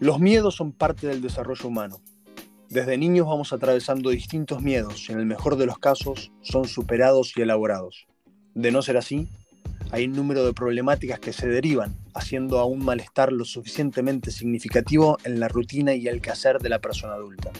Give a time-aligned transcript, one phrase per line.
[0.00, 2.00] Los miedos son parte del desarrollo humano.
[2.68, 7.32] Desde niños vamos atravesando distintos miedos y en el mejor de los casos son superados
[7.36, 8.06] y elaborados.
[8.54, 9.28] De no ser así,
[9.92, 15.18] hay un número de problemáticas que se derivan, haciendo a un malestar lo suficientemente significativo
[15.22, 17.50] en la rutina y el quehacer de la persona adulta.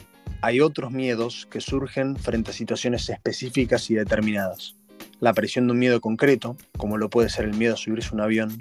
[0.41, 4.75] Hay otros miedos que surgen frente a situaciones específicas y determinadas.
[5.21, 8.15] La aparición de un miedo concreto, como lo puede ser el miedo a subirse a
[8.15, 8.61] un avión,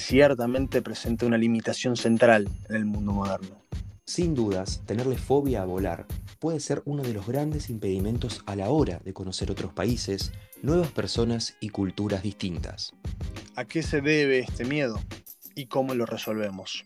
[0.00, 3.60] ciertamente presenta una limitación central en el mundo moderno.
[4.04, 6.06] Sin dudas, tenerle fobia a volar
[6.40, 10.32] puede ser uno de los grandes impedimentos a la hora de conocer otros países,
[10.62, 12.92] nuevas personas y culturas distintas.
[13.54, 14.98] ¿A qué se debe este miedo
[15.54, 16.84] y cómo lo resolvemos?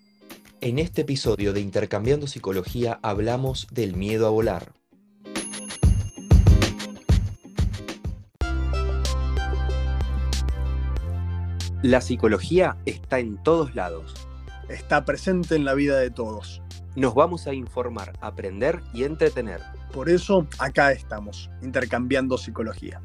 [0.61, 4.73] En este episodio de Intercambiando Psicología hablamos del miedo a volar.
[11.85, 14.15] La psicología está en todos lados.
[14.71, 16.63] Está presente en la vida de todos.
[16.97, 19.61] Nos vamos a informar, aprender y entretener.
[19.93, 23.03] Por eso acá estamos, intercambiando psicología.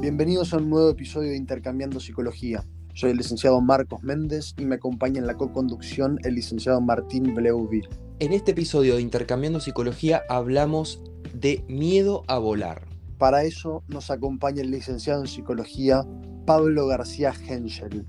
[0.00, 2.64] Bienvenidos a un nuevo episodio de Intercambiando Psicología.
[2.94, 8.09] Soy el licenciado Marcos Méndez y me acompaña en la co-conducción el licenciado Martín Bleuville.
[8.20, 12.86] En este episodio de Intercambiando Psicología hablamos de miedo a volar.
[13.16, 16.04] Para eso nos acompaña el licenciado en psicología
[16.44, 18.06] Pablo García Henschel.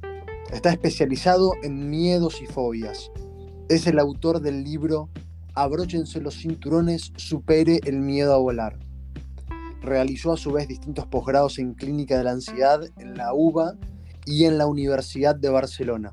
[0.51, 3.09] Está especializado en miedos y fobias.
[3.69, 5.09] Es el autor del libro
[5.53, 8.77] Abróchense los cinturones, supere el miedo a volar.
[9.79, 13.77] Realizó a su vez distintos posgrados en clínica de la ansiedad en la UBA
[14.25, 16.11] y en la Universidad de Barcelona.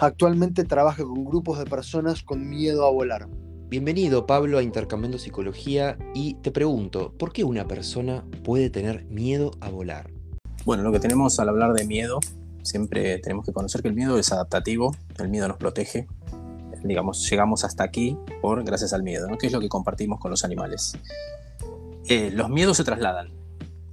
[0.00, 3.26] Actualmente trabaja con grupos de personas con miedo a volar.
[3.68, 9.50] Bienvenido Pablo a Intercambiando Psicología y te pregunto, ¿por qué una persona puede tener miedo
[9.60, 10.12] a volar?
[10.64, 12.20] Bueno, lo que tenemos al hablar de miedo,
[12.62, 16.06] siempre tenemos que conocer que el miedo es adaptativo, el miedo nos protege,
[16.84, 19.36] digamos, llegamos hasta aquí por gracias al miedo, ¿no?
[19.36, 20.96] que es lo que compartimos con los animales.
[22.06, 23.32] Eh, los miedos se trasladan,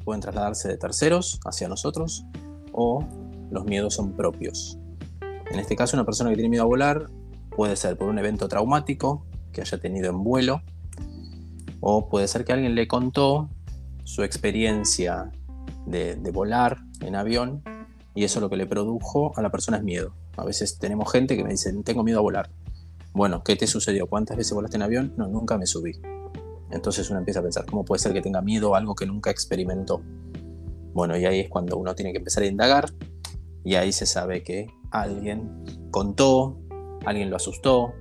[0.03, 2.25] pueden trasladarse de terceros hacia nosotros
[2.73, 3.03] o
[3.49, 4.77] los miedos son propios.
[5.51, 7.09] En este caso, una persona que tiene miedo a volar
[7.55, 10.61] puede ser por un evento traumático que haya tenido en vuelo,
[11.79, 13.49] o puede ser que alguien le contó
[14.03, 15.31] su experiencia
[15.85, 17.63] de, volar en avión
[18.13, 20.13] y eso lo que le produjo a la persona es miedo.
[20.37, 22.49] A veces tenemos gente que me dice, tengo miedo a volar.
[23.13, 24.07] Bueno, ¿qué te sucedió?
[24.07, 25.13] ¿Cuántas veces volaste en avión?
[25.15, 25.93] No, nunca me subí.
[26.71, 29.29] Entonces uno empieza a pensar, ¿cómo puede ser que tenga miedo a algo que nunca
[29.29, 30.01] experimentó?
[30.93, 32.91] Bueno, y ahí es cuando uno tiene que empezar a indagar
[33.63, 34.67] y ahí se sabe que
[35.01, 36.57] alguien contó,
[37.05, 37.93] alguien lo asustó,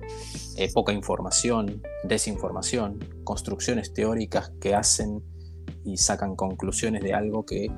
[0.57, 5.23] eh, poca información, desinformación, construcciones teóricas que hacen
[5.83, 7.71] y sacan conclusiones de algo que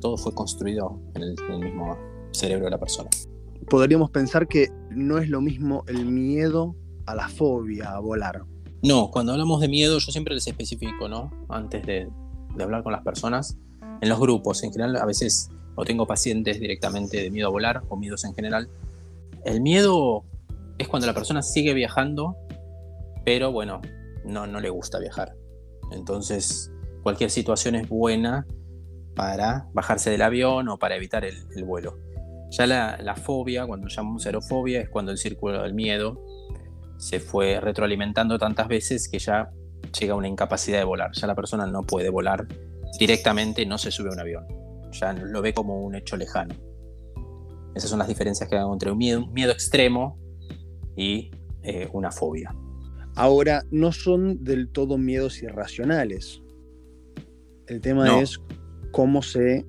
[0.00, 1.96] todo fue construido en el, mismo
[2.32, 3.10] cerebro de la persona.
[3.68, 6.76] Podríamos pensar que no es lo mismo el miedo
[7.06, 8.44] a la fobia, a volar.
[8.82, 11.30] No, cuando hablamos de miedo yo siempre les especifico, ¿no?
[11.48, 12.08] Antes de,
[12.54, 13.56] de hablar con las personas,
[14.00, 17.82] en los grupos en general a veces o tengo pacientes directamente de miedo a volar
[17.88, 18.68] o miedos en general.
[19.44, 20.24] El miedo
[20.78, 22.36] es cuando la persona sigue viajando,
[23.24, 23.80] pero bueno,
[24.24, 25.34] no, no le gusta viajar.
[25.92, 28.46] Entonces, cualquier situación es buena
[29.14, 31.98] para bajarse del avión o para evitar el, vuelo.
[32.50, 36.20] Ya la, fobia, cuando llamamos aerofobia, es cuando el círculo del miedo
[36.98, 39.50] se fue retroalimentando tantas veces que ya
[39.98, 41.10] llega una incapacidad de volar.
[41.12, 42.46] Ya la persona no puede volar
[42.98, 44.63] directamente, no se sube a un avión.
[45.00, 46.54] Ya lo ve como un hecho lejano.
[47.74, 50.18] Esas son las diferencias que hay entre un miedo, extremo
[50.96, 51.30] y
[51.62, 52.54] eh, una fobia.
[53.16, 56.40] Ahora, no son del todo miedos irracionales.
[57.66, 58.40] El tema es
[58.90, 59.64] cómo se,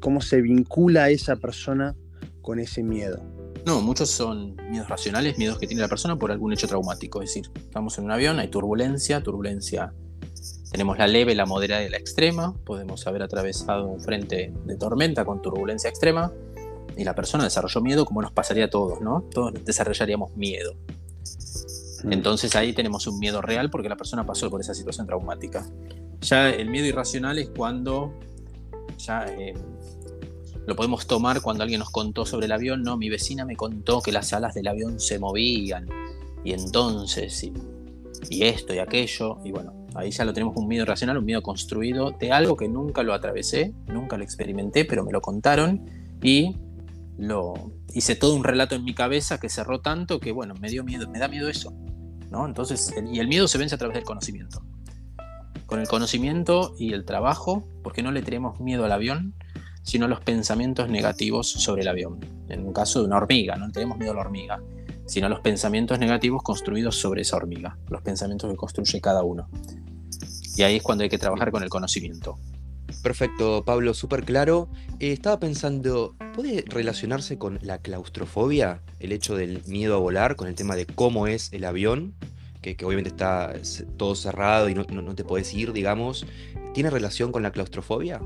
[0.00, 1.94] cómo se vincula a esa persona
[2.42, 3.22] con ese miedo.
[3.66, 7.20] No, muchos son miedos racionales, miedos que tiene la persona por algún hecho traumático.
[7.20, 9.92] Es decir, estamos en un avión, hay turbulencia, turbulencia.
[10.76, 12.54] Tenemos la leve, la moderada y la extrema.
[12.66, 16.34] Podemos haber atravesado un frente de tormenta con turbulencia extrema
[16.98, 19.22] y la persona desarrolló miedo como nos pasaría a todos, ¿no?
[19.32, 20.74] Todos desarrollaríamos miedo.
[22.04, 22.12] Mm.
[22.12, 25.66] Entonces ahí tenemos un miedo real porque la persona pasó por esa situación traumática.
[26.20, 28.12] Ya el miedo irracional es cuando
[28.98, 29.54] ya eh,
[30.66, 34.02] lo podemos tomar cuando alguien nos contó sobre el avión, no, mi vecina me contó
[34.02, 35.88] que las alas del avión se movían
[36.44, 37.54] y entonces y,
[38.28, 41.42] y esto y aquello y bueno, ahí ya lo tenemos un miedo irracional, un miedo
[41.42, 45.86] construido de algo que nunca lo atravesé, nunca lo experimenté, pero me lo contaron
[46.22, 46.56] y
[47.18, 50.84] lo hice todo un relato en mi cabeza que cerró tanto que bueno, me dio
[50.84, 51.72] miedo, me da miedo eso.
[52.30, 52.46] ¿no?
[52.46, 54.62] Entonces, y el miedo se vence a través del conocimiento.
[55.66, 59.34] con el conocimiento y el trabajo, porque no le tenemos miedo al avión,
[59.82, 62.20] sino los pensamientos negativos sobre el avión.
[62.48, 64.60] En un caso de una hormiga, no le tenemos miedo a la hormiga,
[65.06, 69.48] sino los pensamientos negativos construidos sobre esa hormiga, los pensamientos que construye cada uno.
[70.56, 72.38] Y ahí es cuando hay que trabajar con el conocimiento.
[73.02, 74.68] Perfecto, Pablo, súper claro.
[75.00, 80.48] Eh, estaba pensando, ¿puede relacionarse con la claustrofobia, el hecho del miedo a volar, con
[80.48, 82.14] el tema de cómo es el avión?
[82.62, 83.54] Que, obviamente está
[83.96, 86.26] todo cerrado y no, no, te puedes ir, digamos.
[86.74, 88.20] ¿Tiene relación con la claustrofobia?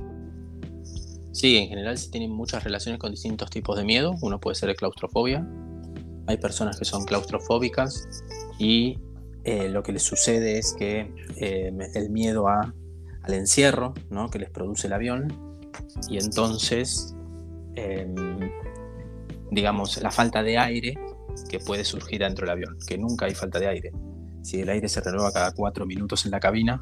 [1.32, 4.16] Sí, en general se tienen muchas relaciones con distintos tipos de miedo.
[4.22, 5.46] Uno puede ser de claustrofobia.
[6.30, 8.08] Hay personas que son claustrofóbicas
[8.56, 8.98] y
[9.42, 12.72] eh, lo que les sucede es que eh, el miedo a,
[13.22, 14.30] al encierro ¿no?
[14.30, 15.26] que les produce el avión
[16.08, 17.16] y entonces,
[17.74, 18.14] em,
[19.50, 20.94] digamos, la falta de aire
[21.48, 23.92] que puede surgir dentro del avión, que nunca hay falta de aire.
[24.42, 26.80] Si el aire se renueva cada cuatro minutos en la cabina,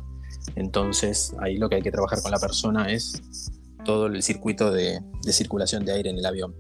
[0.57, 3.23] entonces ahí lo que hay que trabajar con la persona es
[3.87, 5.01] todo el circuito de,
[5.31, 6.55] circulación de aire en el avión.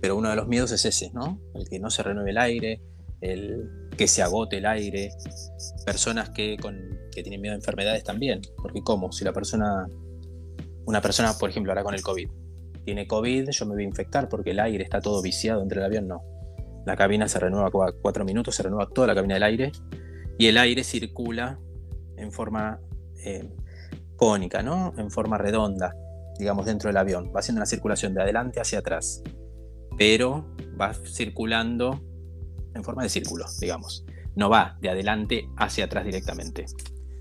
[0.00, 1.40] Pero uno de los miedos es ese, ¿no?
[1.54, 2.82] El que no se renueve el aire,
[3.20, 5.10] el que se agote el aire,
[5.84, 6.76] personas que, con,
[7.12, 9.10] que tienen miedo a enfermedades también, porque ¿cómo?
[9.12, 9.86] Si la persona,
[10.84, 12.28] una persona, por ejemplo, ahora con el COVID,
[12.84, 15.86] tiene COVID, yo me voy a infectar porque el aire está todo viciado entre el
[15.86, 16.22] avión, no.
[16.84, 17.70] La cabina se renueva
[18.00, 19.72] cuatro minutos, se renueva toda la cabina del aire
[20.38, 21.58] y el aire circula
[22.16, 22.78] en forma
[23.24, 23.48] eh,
[24.16, 24.94] cónica, ¿no?
[24.96, 25.92] En forma redonda
[26.38, 27.32] digamos, dentro del avión.
[27.34, 29.22] Va haciendo una circulación de adelante hacia atrás,
[29.96, 30.46] pero
[30.80, 32.00] va circulando
[32.74, 34.04] en forma de círculo, digamos.
[34.34, 36.66] No va de adelante hacia atrás directamente.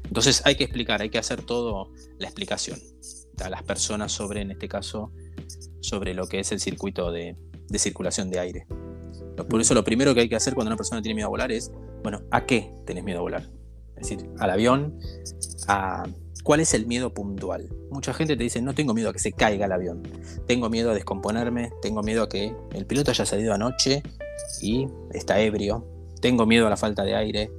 [0.04, 2.80] Entonces hay que explicar, hay que hacer todo la explicación
[3.44, 5.12] a las personas sobre, en este caso,
[5.82, 7.36] sobre lo que es el circuito de,
[7.68, 8.68] de circulación de aire.
[9.50, 11.52] Por eso lo primero que hay que hacer cuando una persona tiene miedo a volar
[11.52, 11.72] es,
[12.04, 13.50] bueno, ¿a qué tenés miedo a volar?
[13.98, 15.00] Es decir, al avión,
[15.68, 16.04] a
[16.46, 17.70] ¿Cuál es el miedo puntual?
[17.90, 20.04] Mucha gente te dice, no tengo miedo a que se caiga el avión,
[20.46, 24.04] tengo miedo a descomponerme, tengo miedo a que el piloto haya salido anoche
[24.62, 25.88] y está ebrio,
[26.22, 27.50] tengo miedo a la falta de aire,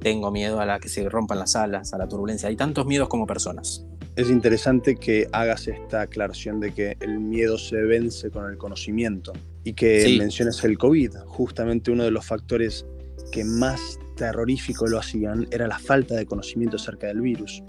[0.00, 2.48] tengo miedo a la que se rompan las alas, a la turbulencia.
[2.48, 3.86] Hay tantos miedos como personas.
[4.16, 9.32] Es interesante que hagas esta aclaración de que el miedo se vence con el conocimiento
[9.62, 11.12] y que menciones el COVID.
[11.26, 12.86] Justamente uno de los factores
[13.30, 17.62] que más terrorífico lo hacían era la falta de conocimiento acerca del virus.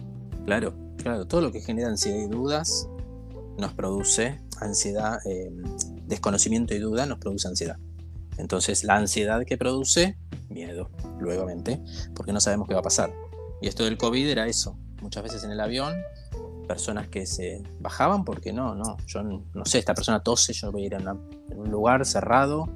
[0.45, 2.87] Claro, claro, todo lo que genera ansiedad y dudas
[3.57, 5.51] nos produce ansiedad, eh,
[6.05, 7.77] desconocimiento y duda nos produce ansiedad.
[8.37, 10.17] Entonces la ansiedad que produce,
[10.49, 11.79] miedo, luegamente,
[12.15, 13.13] porque no sabemos qué va a pasar.
[13.61, 14.77] Y esto del COVID era eso.
[15.01, 15.93] Muchas veces en el avión,
[16.67, 20.83] personas que se bajaban porque no, no, yo no sé, esta persona tose, yo voy
[20.83, 22.67] a ir en un lugar cerrado,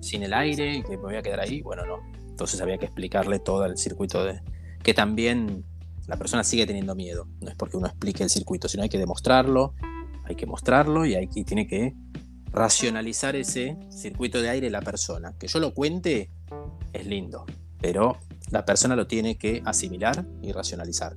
[0.00, 1.62] sin el aire, y que me voy a quedar ahí.
[1.62, 2.00] Bueno, no.
[2.28, 4.40] Entonces había que explicarle todo el circuito de...
[4.82, 5.64] que también
[6.06, 7.28] la persona sigue teniendo miedo.
[7.40, 9.74] No es porque uno explique el circuito, sino hay que demostrarlo,
[10.24, 11.94] hay que mostrarlo y, hay, tiene que
[12.46, 15.34] racionalizar ese circuito de aire la persona.
[15.38, 16.30] Que yo lo cuente
[16.92, 17.46] es lindo,
[17.80, 18.18] pero
[18.50, 21.14] la persona lo tiene que asimilar y racionalizar.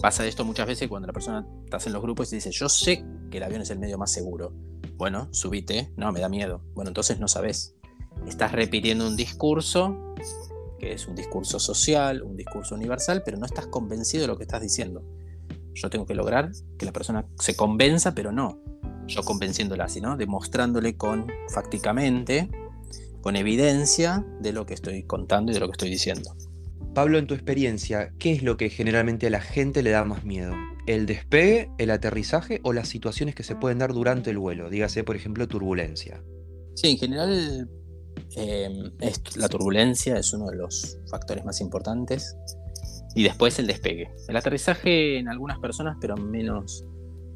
[0.00, 3.04] Pasa esto muchas veces cuando la persona está en los grupos y dice, yo sé
[3.30, 4.52] que el avión es el medio más seguro.
[4.96, 6.62] Bueno, subite, no, me da miedo.
[6.74, 7.74] Bueno, entonces no sabes.
[8.26, 10.14] Estás repitiendo un discurso
[10.84, 14.42] que es un discurso social, un discurso universal, pero no estás convencido de lo que
[14.42, 15.02] estás diciendo.
[15.72, 18.60] Yo tengo que lograr que la persona se convenza, pero no
[19.06, 22.50] yo convenciéndola, sino demostrándole con fácticamente,
[23.20, 26.34] con evidencia de lo que estoy contando y de lo que estoy diciendo.
[26.94, 30.24] Pablo, en tu experiencia, ¿qué es lo que generalmente a la gente le da más
[30.24, 30.54] miedo?
[30.86, 34.70] ¿El despegue, el aterrizaje o las situaciones que se pueden dar durante el vuelo?
[34.70, 36.22] Dígase, por ejemplo, turbulencia.
[36.74, 37.68] Sí, en general
[38.36, 38.90] Em,
[39.36, 42.36] la turbulencia es uno de los factores más importantes.
[43.14, 44.12] Y después el despegue.
[44.28, 46.84] El aterrizaje en algunas personas, pero menos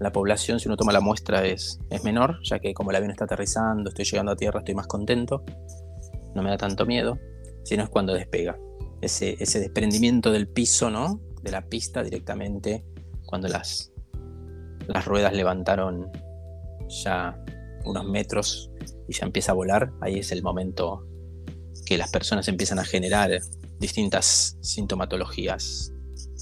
[0.00, 3.10] la población, si uno toma la muestra, es, es menor, ya que como el avión
[3.10, 5.44] está aterrizando, estoy llegando a tierra, estoy más contento,
[6.34, 7.18] no me da tanto miedo,
[7.64, 8.56] sino es cuando despega.
[9.00, 11.20] Ese, ese desprendimiento del piso, ¿no?
[11.42, 12.84] De la pista directamente,
[13.26, 13.92] cuando las,
[14.88, 16.10] las ruedas levantaron
[16.88, 17.38] ya
[17.84, 18.70] unos metros
[19.08, 21.06] y ya empieza a volar, ahí es el momento
[21.86, 23.30] que las personas empiezan a generar
[23.80, 25.92] distintas sintomatologías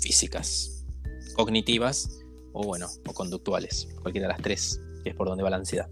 [0.02, 0.85] físicas,
[1.35, 2.20] cognitivas
[2.52, 5.88] o bueno, o conductuales, cualquiera de las tres, que es por donde va la ansiedad.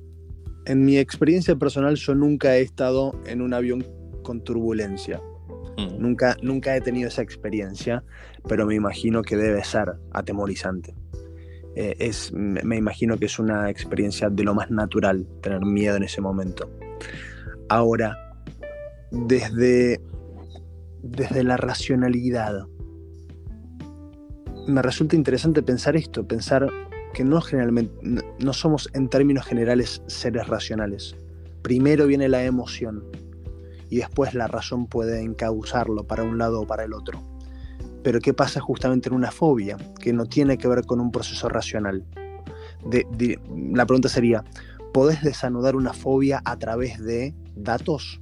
[0.66, 3.86] En mi experiencia personal yo nunca he estado en un avión
[4.22, 5.20] con turbulencia.
[5.76, 6.00] Mm.
[6.00, 8.02] Nunca, nunca he tenido esa experiencia,
[8.48, 10.94] pero me imagino que debe ser atemorizante.
[11.76, 16.04] Eh, es, me imagino que es una experiencia de lo más natural tener miedo en
[16.04, 16.70] ese momento.
[17.68, 18.16] Ahora,
[19.10, 20.00] desde,
[21.02, 22.66] desde la racionalidad,
[24.66, 26.68] me resulta interesante pensar esto, pensar
[27.12, 27.94] que no generalmente
[28.38, 31.16] no somos en términos generales seres racionales.
[31.62, 33.04] Primero viene la emoción
[33.88, 37.22] y después la razón puede encauzarlo para un lado o para el otro.
[38.04, 41.48] Pero ¿qué pasa justamente en una fobia que no tiene que ver con un proceso
[41.48, 42.04] racional?
[43.72, 44.44] la pregunta sería,
[44.92, 48.20] ¿podés desanudar una fobia a través de datos?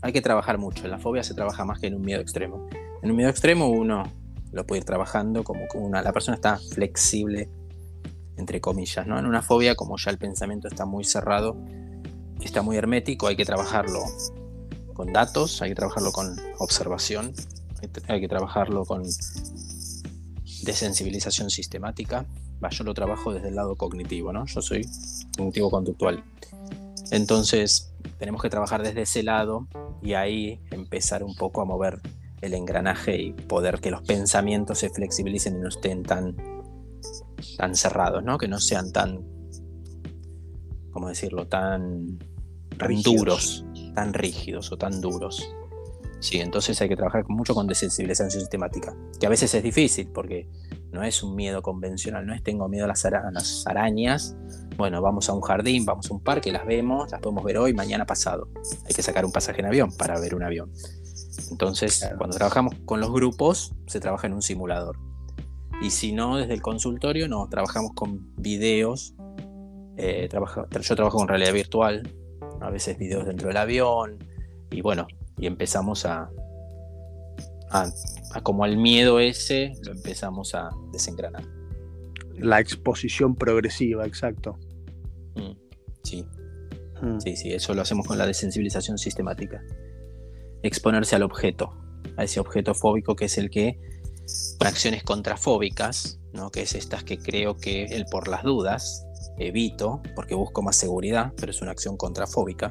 [0.00, 0.88] Hay que trabajar mucho.
[0.88, 2.66] La fobia se trabaja más que en un miedo extremo.
[3.00, 4.02] En un miedo extremo uno
[4.50, 7.48] lo puede ir trabajando como una, la persona está flexible,
[8.36, 9.20] entre comillas, ¿no?
[9.20, 11.56] En una fobia, como ya el pensamiento está muy cerrado,
[12.40, 14.00] está muy hermético, hay que trabajarlo
[14.92, 17.32] con datos, hay que trabajarlo con observación,
[18.08, 19.02] hay que trabajarlo con
[20.62, 22.26] desensibilización sistemática.
[22.70, 24.46] yo lo trabajo desde el lado cognitivo, ¿no?
[24.46, 24.86] Yo soy
[25.36, 26.22] cognitivo conductual.
[27.10, 29.66] Entonces, tenemos que trabajar desde ese lado
[30.02, 32.00] y ahí empezar un poco a mover
[32.40, 36.36] el engranaje y poder que los pensamientos se flexibilicen y no estén tan,
[37.56, 38.38] tan cerrados, ¿no?
[38.38, 39.20] Que no sean tan,
[40.90, 41.46] ¿cómo decirlo?
[41.46, 42.18] Tan,
[43.04, 45.54] duros, tan rígidos o tan duros.
[46.22, 50.48] Sí, entonces hay que trabajar mucho con desensibilización sistemática, que a veces es difícil porque
[50.92, 54.36] no es un miedo convencional, no es tengo miedo a las, arañas,
[54.76, 57.74] bueno, vamos a un jardín, vamos a un parque, las vemos, las podemos ver hoy,
[57.74, 58.48] mañana pasado.
[58.86, 60.70] Hay que sacar un pasaje en avión para ver un avión.
[61.50, 64.98] Entonces, cuando trabajamos con los grupos, se trabaja en un simulador.
[65.80, 69.14] Y si no, desde el consultorio, no, trabajamos con videos.
[69.96, 72.08] Eh, yo trabajo con realidad virtual,
[72.62, 74.18] a veces videos dentro del avión.
[74.70, 75.06] Y bueno,
[75.38, 76.30] y empezamos a,
[77.70, 77.90] a,
[78.42, 81.44] como al miedo ese, lo empezamos a desengranar.
[82.38, 84.58] La exposición progresiva, exacto.
[85.36, 85.52] Mm,
[86.02, 86.26] sí.
[87.02, 87.20] Mm.
[87.20, 89.62] Sí, sí, eso lo hacemos con la desensibilización sistemática
[90.62, 91.74] exponerse al objeto,
[92.16, 93.78] a ese objeto fóbico que es el que,
[94.58, 96.50] con acciones contrafóbicas, ¿no?
[96.50, 99.06] que es estas que creo que el por las dudas
[99.48, 102.70] evito, porque busco más seguridad, pero es una acción contrafóbica.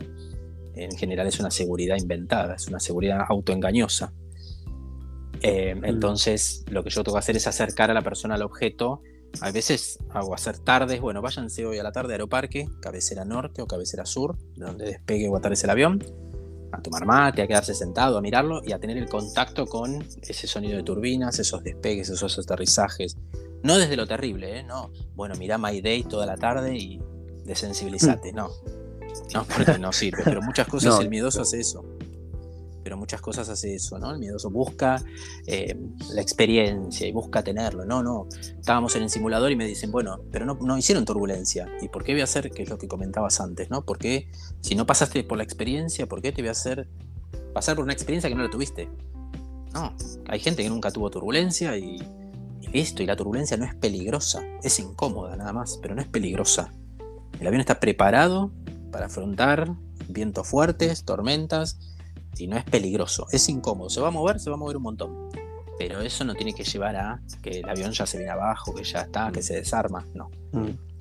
[0.76, 4.14] En general es una seguridad inventada, es una seguridad autoengañosa.
[5.42, 5.86] Eh, mm.
[5.86, 9.02] Entonces, lo que yo tengo que hacer es acercar a la persona al objeto.
[9.42, 13.62] A veces hago hacer tardes, bueno, váyanse hoy a la tarde a Aeroparque, cabecera norte
[13.62, 16.04] o cabecera sur, donde despegue o aterrice el avión
[16.72, 20.48] a tomar mate, a quedarse sentado, a mirarlo y a tener el contacto con ese
[20.48, 23.18] sonido de turbinas, esos despegues, esos aterrizajes.
[23.64, 24.64] No desde lo terrible, ¿eh?
[24.64, 27.02] No, bueno, mira My Day toda la tarde y
[27.46, 28.50] desensibilízate, no.
[29.34, 31.84] No, porque no sirve, pero muchas cosas el miedoso hace eso
[32.84, 34.12] pero muchas cosas hace eso, ¿no?
[34.12, 35.04] El miedoso busca
[35.46, 35.78] eh,
[36.14, 37.86] la experiencia y busca tenerlo.
[37.86, 38.28] No, no.
[38.60, 41.70] Estábamos en el simulador y me dicen, bueno, pero no, no hicieron turbulencia.
[41.82, 43.86] ¿Y por qué voy a hacer, que es lo que comentabas antes, ¿no?
[43.86, 44.30] Porque
[44.62, 46.88] si no pasaste por la experiencia, ¿por qué te voy a hacer
[47.54, 48.90] pasar por una experiencia que no la tuviste?
[49.74, 49.96] No,
[50.28, 52.02] hay gente que nunca tuvo turbulencia y,
[52.62, 56.08] y listo, y la turbulencia no es peligrosa, es incómoda nada más, pero no es
[56.08, 56.72] peligrosa.
[57.40, 58.52] El avión está preparado
[58.92, 59.74] para afrontar
[60.08, 61.80] vientos fuertes, tormentas,
[62.38, 63.90] y no es peligroso, es incómodo.
[63.90, 65.30] Se va a mover, se va a mover un montón.
[65.78, 68.84] Pero eso no tiene que llevar a que el avión ya se viene abajo, que
[68.84, 70.30] ya está, que se desarma, no.
[70.52, 70.92] Mm.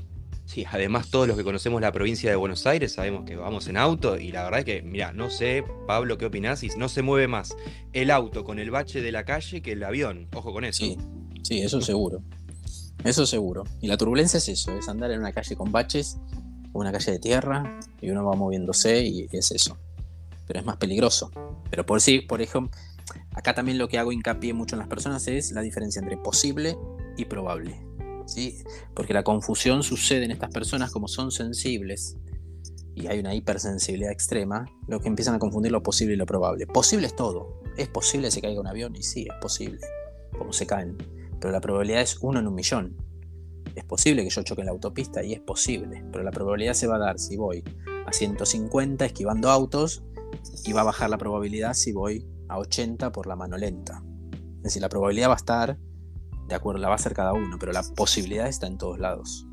[0.46, 3.76] Sí, además todos los que conocemos la provincia de Buenos Aires sabemos que vamos en
[3.76, 6.64] auto y la verdad es que, mira, no sé, Pablo, ¿qué opinás?
[6.64, 7.54] Y no se mueve más
[7.92, 10.26] el auto con el bache de la calle que el avión.
[10.34, 10.84] Ojo con eso.
[10.84, 10.98] Sí,
[11.42, 12.22] sí, eso seguro.
[13.04, 13.64] Eso seguro.
[13.80, 16.18] Y la turbulencia es eso, es andar en una calle con baches,
[16.72, 19.76] una calle de tierra, y uno va moviéndose y es eso
[20.50, 21.30] pero es más peligroso.
[21.70, 22.76] Pero por sí, por ejemplo,
[23.36, 26.76] acá también lo que hago hincapié mucho en las personas es la diferencia entre posible
[27.16, 27.80] y probable.
[28.26, 28.58] ¿sí?
[28.92, 32.16] Porque la confusión sucede en estas personas como son sensibles
[32.96, 36.66] y hay una hipersensibilidad extrema, lo que empiezan a confundir lo posible y lo probable.
[36.66, 37.62] Posible es todo.
[37.76, 39.78] Es posible que se caiga un avión y sí, es posible,
[40.36, 40.98] como se caen.
[41.40, 42.96] Pero la probabilidad es uno en un millón.
[43.74, 46.86] Es posible que yo choque en la autopista y es posible, pero la probabilidad se
[46.86, 47.64] va a dar si voy
[48.06, 50.02] a 150 esquivando autos
[50.64, 54.02] y va a bajar la probabilidad si voy a 80 por la mano lenta.
[54.58, 55.78] Es decir, la probabilidad va a estar,
[56.48, 59.46] de acuerdo, la va a hacer cada uno, pero la posibilidad está en todos lados.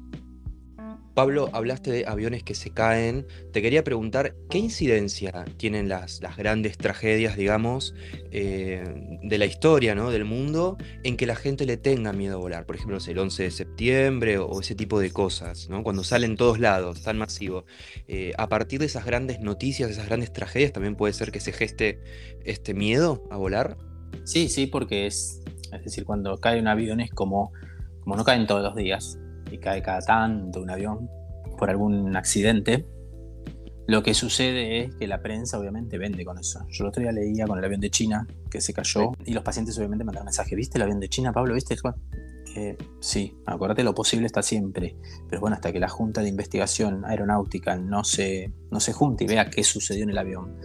[1.18, 3.26] Pablo, hablaste de aviones que se caen.
[3.52, 7.96] Te quería preguntar, ¿qué incidencia tienen las, grandes tragedias, digamos,
[8.30, 8.84] eh,
[9.24, 10.12] de la historia, ¿no?
[10.12, 12.68] del mundo, en que la gente le tenga miedo a volar?
[12.68, 15.82] Por ejemplo, el 11 de septiembre o, ese tipo de cosas, ¿no?
[15.82, 17.66] cuando salen todos lados, tan masivo.
[18.08, 21.40] Eh, a partir de esas grandes noticias, de esas grandes tragedias, también puede ser que
[21.40, 22.00] se geste
[22.46, 23.76] este miedo a volar.
[24.24, 25.42] Sí, sí, porque es,
[25.74, 27.54] es decir, cuando cae un avión es como,
[28.02, 29.18] como no caen todos los días
[29.51, 31.10] y cae cada tanto un avión
[31.58, 32.86] por algún accidente,
[33.88, 36.60] Lo que sucede es que la prensa obviamente vende con eso.
[36.70, 39.44] Yo el otro día leía con el avión de China que se cayó y los
[39.44, 40.58] pacientes obviamente mandaron mensaje.
[40.58, 41.54] ¿Viste el avión de China, Pablo?
[41.54, 41.77] ¿Viste?
[42.58, 44.98] Eh, sí, acuérdate, lo posible está siempre.
[45.30, 49.27] Pero bueno, hasta que la Junta de Investigación Aeronáutica no se, no se junte y
[49.27, 50.58] vea qué sucedió en el avión,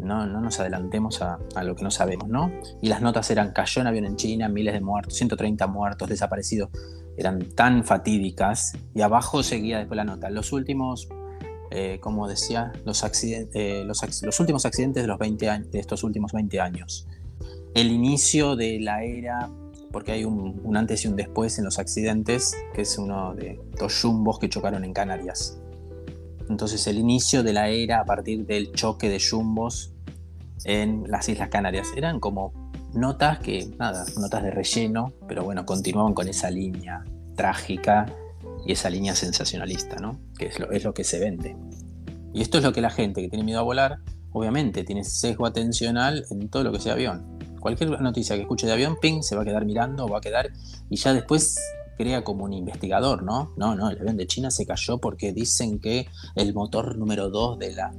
[0.00, 2.50] no, no nos adelantemos a, a, lo que no sabemos, ¿no?
[2.80, 6.70] Y las notas eran, cayó en avión en China, miles de muertos, 130 muertos, desaparecidos,
[7.18, 8.72] eran tan fatídicas.
[8.94, 10.30] Y abajo seguía después la nota.
[10.30, 11.08] Los últimos
[11.70, 16.32] eh, como decía, los, eh, los, los, últimos accidentes de, los 20 de estos últimos
[16.32, 17.06] 20 años.
[17.74, 19.50] El inicio de la era,
[19.92, 23.60] porque hay un, un, antes y un después en los accidentes, que es uno de
[23.78, 25.58] dos jumbos que chocaron en Canarias.
[26.48, 29.92] Entonces el inicio de la era a partir del choque de jumbos
[30.64, 31.88] en las Islas Canarias.
[31.94, 37.04] Eran como notas que, nada, notas de relleno, pero bueno, continuaban con esa línea
[37.36, 38.06] trágica
[38.66, 40.20] y esa línea sensacionalista, ¿no?
[40.38, 41.56] Que es lo, que se vende.
[42.34, 43.98] Y esto es lo que la gente que tiene miedo a volar,
[44.32, 47.38] obviamente, tiene sesgo atencional en todo lo que sea avión.
[47.60, 50.50] Cualquier noticia que escuche de avión, ping, se va a quedar mirando, va a quedar,
[50.90, 51.56] y ya después
[51.96, 53.52] crea como un investigador, ¿no?
[53.56, 57.58] No, no, el avión de China se cayó porque dicen que el motor número 2
[57.58, 57.92] de la...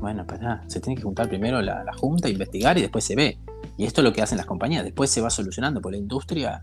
[0.00, 3.14] Bueno, pues nada, se tiene que juntar primero la, la junta, investigar y después se
[3.14, 3.38] ve.
[3.76, 6.62] Y esto es lo que hacen las compañías, después se va solucionando, por la industria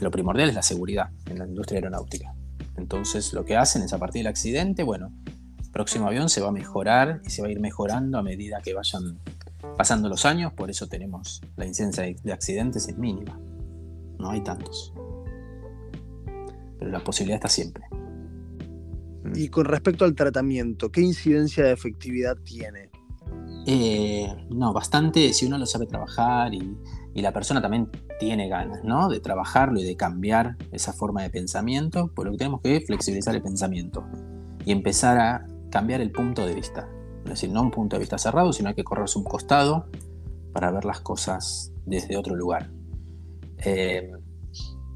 [0.00, 2.34] lo primordial es la seguridad en la industria aeronáutica.
[2.76, 5.12] Entonces lo que hacen es a partir del accidente, bueno,
[5.62, 8.60] el próximo avión se va a mejorar y se va a ir mejorando a medida
[8.62, 9.18] que vayan
[9.76, 13.38] pasando los años, por eso tenemos la incidencia de accidentes es mínima.
[14.18, 14.92] No hay tantos.
[16.78, 17.84] Pero la posibilidad está siempre.
[19.34, 22.90] Y con respecto al tratamiento, ¿qué incidencia de efectividad tiene?
[23.66, 26.76] Eh, no, bastante si uno lo sabe trabajar y,
[27.14, 29.08] la persona también tiene ganas, ¿no?
[29.08, 33.36] De trabajarlo y de cambiar esa forma de pensamiento, por lo que tenemos que flexibilizar
[33.36, 34.04] el pensamiento
[34.64, 36.88] y empezar a cambiar el punto de vista.
[37.24, 39.86] Es decir, no un punto de vista cerrado, sino hay que correrse un costado
[40.52, 42.72] para ver las cosas desde otro lugar.
[43.58, 44.10] Eh,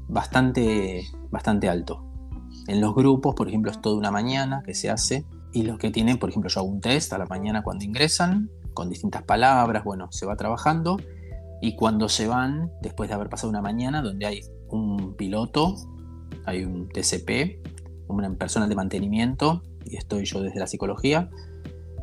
[0.09, 2.05] bastante, bastante alto.
[2.67, 5.89] En los grupos, por ejemplo, es toda una mañana que se hace y los que
[5.89, 9.83] tienen, por ejemplo, yo hago un test a la mañana cuando ingresan, con distintas palabras,
[9.83, 10.97] bueno, se va trabajando
[11.61, 15.75] y cuando se van, después de haber pasado una mañana donde hay un piloto,
[16.45, 17.67] hay un TCP,
[18.07, 21.29] una persona de mantenimiento, y estoy yo desde la psicología,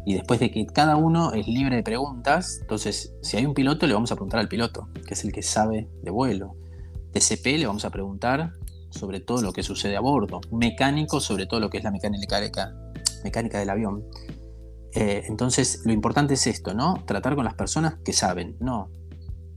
[0.04, 3.86] y después de que cada uno es libre de preguntas, entonces si hay un piloto
[3.86, 6.54] le vamos a preguntar al piloto, que es el que sabe de vuelo.
[7.12, 8.52] TCP le vamos a preguntar
[8.90, 10.40] sobre todo lo que sucede a bordo.
[10.52, 12.72] Mecánico sobre todo lo que es la mecánica,
[13.24, 14.04] mecánica del avión.
[14.96, 17.04] Eh, entonces lo importante es esto, ¿no?
[17.06, 18.90] Tratar con las personas que saben, no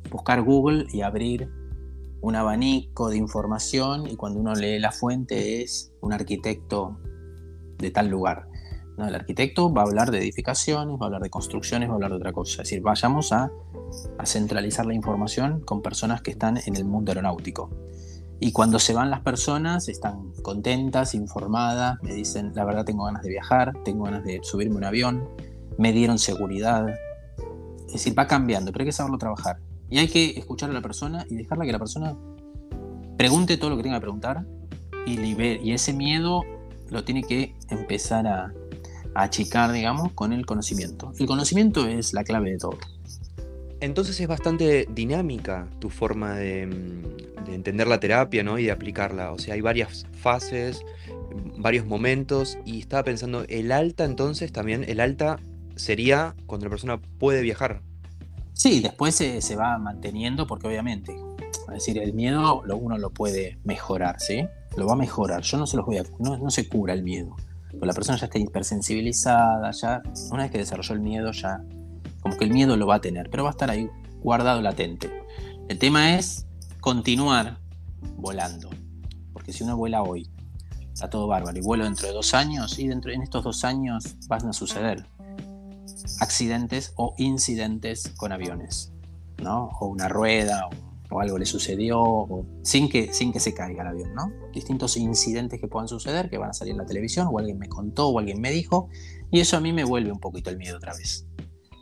[0.10, 1.50] buscar Google y abrir
[2.22, 7.00] un abanico de información y cuando uno lee la fuente es un arquitecto
[7.78, 8.48] de tal lugar.
[8.98, 9.08] ¿no?
[9.08, 12.12] El arquitecto va a hablar de edificaciones, va a hablar de construcciones, va a hablar
[12.12, 12.64] de otra cosa.
[12.64, 13.50] Es decir, vayamos a,
[14.18, 17.70] a centralizar la información con personas que están en el mundo aeronáutico.
[18.40, 23.22] Y cuando se van las personas, están contentas, informadas, me dicen, la verdad tengo ganas
[23.24, 25.28] de viajar, tengo ganas de subirme un avión,
[25.78, 26.88] me dieron seguridad.
[27.88, 29.58] Es decir, va cambiando, pero hay que saberlo trabajar.
[29.90, 32.16] Y hay que escuchar a la persona y dejarla que la persona
[33.18, 34.46] pregunte todo lo que tenga que preguntar
[35.06, 36.44] y, y ese miedo
[36.90, 38.54] lo tiene que empezar a,
[39.16, 41.12] achicar, digamos, con el conocimiento.
[41.20, 42.78] El conocimiento es la clave de todo.
[43.82, 46.68] Entonces es bastante dinámica tu forma de,
[47.46, 48.60] de, entender la terapia ¿no?
[48.60, 49.32] y de aplicarla.
[49.32, 50.84] O sea, hay varias fases,
[51.58, 52.58] varios momentos.
[52.66, 55.40] Y estaba pensando, el alta entonces también, el alta
[55.76, 57.82] sería cuando la persona puede viajar.
[58.54, 61.16] Sí, después se, se, va manteniendo porque obviamente,
[61.70, 64.46] es decir, el miedo lo, uno lo puede mejorar, ¿sí?
[64.76, 65.44] Lo va a mejorar.
[65.44, 66.04] Yo no se los voy a...
[66.20, 67.38] No, no se cura el miedo.
[67.72, 70.02] Pero la persona ya está hipersensibilizada, ya...
[70.32, 71.64] Una vez que desarrolló el miedo, ya...
[72.22, 73.90] Como que el miedo lo va a tener, pero va a estar ahí
[74.22, 75.10] guardado latente.
[75.68, 76.46] El tema es
[76.80, 77.60] continuar
[78.18, 78.70] volando.
[79.34, 80.30] Porque si uno vuela hoy,
[80.94, 84.04] está todo bárbaro, y vuelo dentro de dos años, y dentro, en estos dos años
[84.28, 85.06] van a suceder
[86.20, 88.92] accidentes o incidentes con aviones,
[89.42, 89.70] ¿no?
[89.80, 90.68] O una rueda
[91.12, 94.32] o, algo le sucedió sin, que, sin que se caiga el avión, ¿no?
[94.54, 97.68] Distintos incidentes que puedan suceder, que van a salir en la televisión, o alguien me
[97.68, 98.90] contó, o alguien me dijo,
[99.32, 101.26] y eso a mí me vuelve un poquito el miedo otra vez.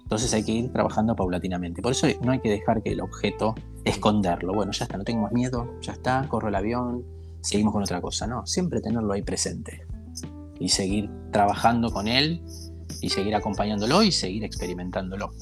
[0.07, 1.81] Entonces hay que ir trabajando paulatinamente.
[1.81, 4.53] Por eso no hay que dejar que el objeto esconderlo.
[4.53, 7.03] Bueno, ya está, no tengo más miedo, ya está, corro el avión,
[7.41, 8.25] seguimos con otra cosa.
[8.25, 9.85] No, siempre tenerlo ahí presente
[10.61, 12.41] y seguir trabajando con él
[13.01, 15.33] y seguir acompañándolo y seguir experimentándolo.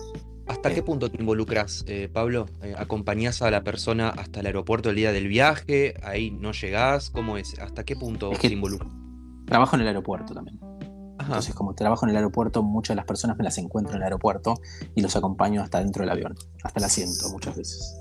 [0.48, 2.48] ¿Hasta qué punto te involucras, eh, Pablo?
[2.64, 5.94] Eh, ¿Acompañás a la persona hasta el aeropuerto el día del viaje?
[6.02, 7.12] ¿Ahí no llegás?
[7.12, 7.60] ¿Cómo es?
[7.60, 8.92] ¿Hasta qué punto es que te involucras?
[9.46, 10.60] Trabajo en el aeropuerto también.
[11.20, 14.04] Entonces, como trabajo en el aeropuerto, muchas de las personas me las encuentro en el
[14.04, 14.56] aeropuerto
[14.96, 17.98] y los acompaño hasta dentro del avión, hasta el asiento muchas veces.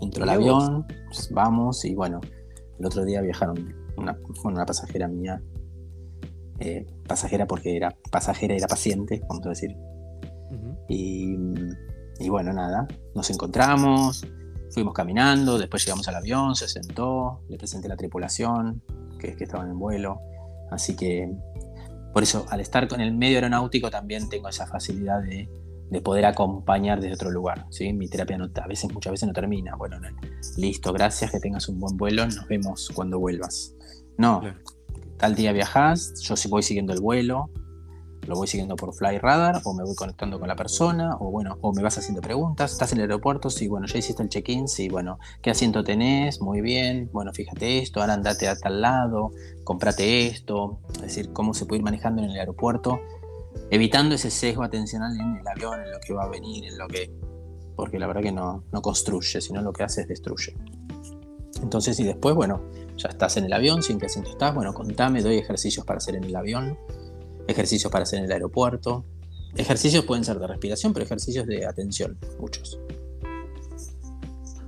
[0.00, 2.20] Entro al avión, pues, vamos y bueno,
[2.78, 5.42] el otro día viajaron una, una pasajera mía,
[6.60, 9.76] eh, pasajera porque era pasajera, era paciente, vamos a decir.
[10.88, 11.36] y,
[12.18, 14.24] y bueno, nada, nos encontramos,
[14.70, 18.82] fuimos caminando, después llegamos al avión, se sentó, le presenté la tripulación,
[19.18, 20.20] que, que estaban en vuelo.
[20.70, 21.34] Así que
[22.12, 25.48] por eso, al estar con el medio aeronáutico, también tengo esa facilidad de,
[26.02, 27.66] poder acompañar desde otro lugar.
[27.70, 27.92] ¿sí?
[27.92, 29.74] Mi terapia no, a veces, muchas veces no termina.
[29.76, 29.98] Bueno,
[30.56, 33.74] listo, gracias, que tengas un buen vuelo, nos vemos cuando vuelvas.
[34.16, 34.42] No,
[35.16, 37.50] tal día viajas, yo voy siguiendo el vuelo,
[38.30, 41.58] lo voy siguiendo por Fly Radar o me voy conectando con la persona o bueno,
[41.60, 44.68] o me vas haciendo preguntas, estás en el aeropuerto, sí, bueno, ya hiciste el check-in,
[44.68, 46.40] sí, bueno, ¿qué asiento tenés?
[46.40, 49.32] Muy bien, bueno, fíjate esto, ahora andate a tal lado,
[49.64, 53.00] comprate esto, es decir, cómo se puede ir manejando en el aeropuerto,
[53.70, 56.86] evitando ese sesgo atencional en el avión, en lo que va a venir, en lo
[56.86, 57.12] que...
[57.74, 60.54] porque la verdad que no, no construye, sino lo que hace es destruye.
[61.62, 62.62] Entonces, y después, bueno,
[62.96, 66.14] ya estás en el avión, sin qué asiento estás, bueno, contame, doy ejercicios para hacer
[66.14, 66.78] en el avión,
[67.50, 69.04] ejercicios para hacer en el aeropuerto.
[69.56, 72.78] Ejercicios pueden ser de respiración, pero ejercicios de atención, muchos.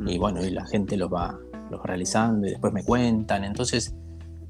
[0.07, 1.39] Y bueno, y la gente los va,
[1.71, 3.45] los realizando y después me cuentan.
[3.45, 3.95] Entonces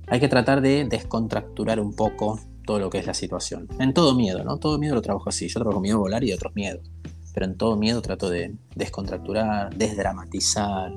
[0.07, 3.69] hay que tratar de descontracturar un poco todo lo que es la situación.
[3.79, 4.59] En todo miedo, ¿no?
[4.59, 5.49] Todo miedo lo trabajo así.
[5.49, 6.91] Yo trabajo miedo a volar y otros miedos.
[7.35, 10.93] Pero en todo miedo trato de descontracturar, desdramatizar,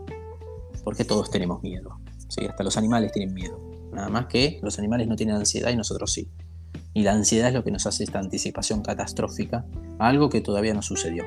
[0.83, 1.97] porque todos tenemos miedo.
[2.29, 2.45] ¿sí?
[2.45, 3.59] Hasta los animales tienen miedo.
[3.91, 6.29] Nada más que los animales no tienen ansiedad y nosotros sí.
[6.95, 9.65] Y la ansiedad es lo que nos hace esta anticipación catastrófica
[9.99, 11.25] a algo que todavía no sucedió.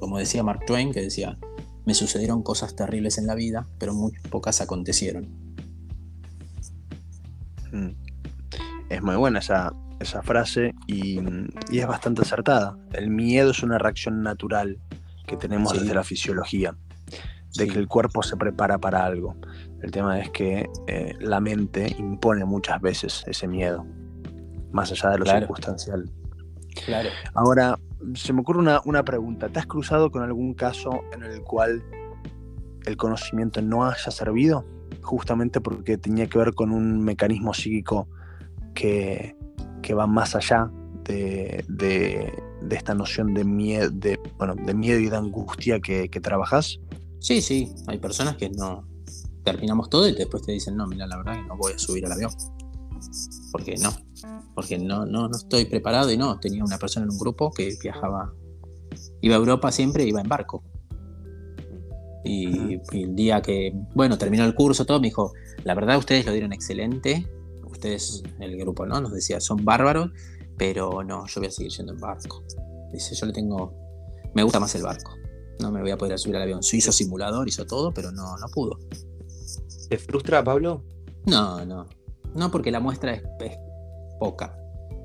[0.00, 1.36] Como decía Mark Twain, que decía,
[1.84, 5.28] me sucedieron cosas terribles en la vida, pero muy pocas acontecieron.
[7.72, 7.90] Mm.
[8.88, 11.20] Es muy buena esa, esa frase y,
[11.70, 12.78] es bastante acertada.
[12.92, 14.78] El miedo es una reacción natural
[15.26, 16.74] que tenemos desde la fisiología,
[17.54, 19.36] de que el cuerpo se prepara para algo.
[19.82, 23.84] El tema es que eh, la mente impone muchas veces ese miedo
[24.72, 26.10] más allá de lo circunstancial.
[26.84, 27.10] Claro.
[27.34, 27.78] Ahora,
[28.14, 29.48] se me ocurre una, pregunta.
[29.48, 31.82] ¿Te has cruzado con algún caso en el cual
[32.86, 34.64] el conocimiento no haya servido?
[35.02, 38.08] Justamente porque tenía que ver con un mecanismo psíquico
[38.74, 39.36] que,
[39.96, 40.70] va más allá
[41.04, 42.32] de,
[42.70, 46.80] esta noción de miedo, de, bueno, de miedo y de angustia que, que trabajas.
[47.18, 48.86] Sí, sí, hay personas que no
[49.44, 52.06] terminamos todo y después te dicen, no, mira, la verdad que no voy a subir
[52.06, 52.32] al avión.
[53.50, 53.90] Porque no,
[54.54, 57.76] porque no, no, no estoy preparado y no, tenía una persona en un grupo que
[57.80, 58.32] viajaba,
[59.20, 60.62] iba a Europa siempre, iba en barco.
[62.24, 65.32] Y, el día que, bueno, terminó el curso, todo, me dijo,
[65.64, 67.28] la verdad ustedes lo dieron excelente,
[67.66, 69.00] ustedes, el grupo, ¿no?
[69.00, 70.10] Nos decía, son bárbaros,
[70.56, 72.44] pero no, yo voy a seguir yendo en barco.
[72.92, 73.74] Dice, yo le tengo,
[74.34, 75.16] me gusta más el barco,
[75.58, 76.60] no me voy a poder subir al avión.
[76.60, 78.78] Hizo simulador, hizo todo, pero no, no pudo.
[79.88, 80.84] ¿Te frustra, Pablo?
[81.26, 81.86] No, no.
[82.34, 83.22] No, porque la muestra es,
[84.22, 84.56] poca.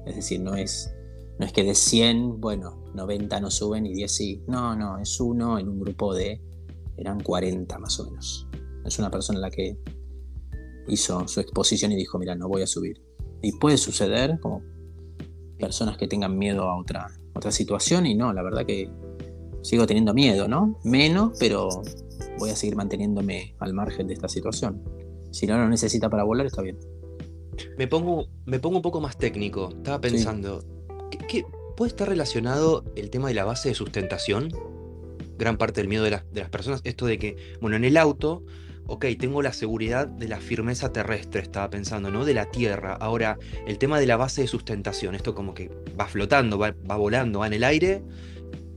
[0.05, 0.93] Es decir, no es,
[1.39, 4.43] no es que de 100, bueno, 90 no suben y 10 sí.
[4.47, 6.39] No, no, es uno en un grupo de,
[6.97, 8.47] eran 40 más o menos.
[8.85, 9.75] Es una persona la que
[10.87, 13.01] hizo su exposición y dijo, mira, no voy a subir.
[13.41, 14.61] Y puede suceder como
[15.57, 18.87] personas que tengan miedo a otra, otra situación y no, la verdad que
[19.63, 20.79] sigo teniendo miedo, ¿no?
[20.83, 21.69] Menos, pero
[22.37, 24.83] voy a seguir manteniéndome al margen de esta situación.
[25.31, 26.77] Si no lo necesita para volar, está bien.
[27.77, 29.69] Me pongo, me pongo un poco más técnico.
[29.69, 30.63] Estaba pensando,
[31.27, 34.51] ¿qué, puede estar relacionado el tema de la base de sustentación?
[35.37, 36.81] Gran parte del miedo de, de las personas.
[36.83, 38.43] Esto de que, bueno, en el auto,
[38.87, 42.25] ok, tengo la seguridad de la firmeza terrestre, estaba pensando, ¿no?
[42.25, 42.93] De la tierra.
[42.93, 47.39] Ahora, el tema de la base de sustentación, esto como que va flotando, va, volando,
[47.39, 48.01] va en el aire,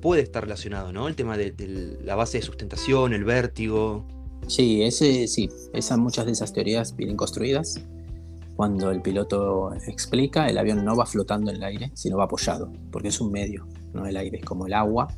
[0.00, 1.08] puede estar relacionado, ¿no?
[1.08, 4.06] El tema de, de, la base de sustentación, el vértigo.
[4.48, 7.80] Sí, ese, sí, esas, muchas de esas teorías vienen construidas
[8.60, 12.70] cuando el piloto explica, el avión no va flotando en el aire, sino va apoyado,
[12.92, 15.08] porque es un medio, no el aire, es como el agua.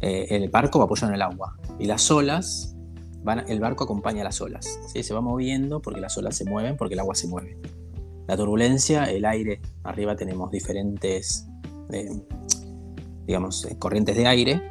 [0.00, 2.74] Eh, el barco va apoyado en el agua y las olas,
[3.22, 5.02] van, el barco acompaña las olas, ¿sí?
[5.02, 7.58] se va moviendo porque las olas se mueven, porque el agua se mueve.
[8.26, 11.46] La turbulencia, el aire, arriba tenemos diferentes,
[11.92, 12.08] eh,
[13.26, 14.62] digamos, eh, corrientes de aire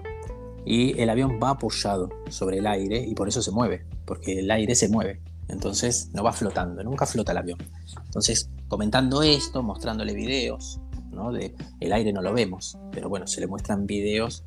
[0.65, 4.49] y el avión va apoyado sobre el aire y por eso se mueve, porque el
[4.49, 5.21] aire se mueve.
[5.49, 7.59] Entonces no va flotando, nunca flota el avión.
[8.05, 10.79] Entonces, comentando esto, mostrándole videos,
[11.11, 11.31] ¿no?
[11.31, 14.43] De, el aire no lo vemos, pero bueno, se le muestran videos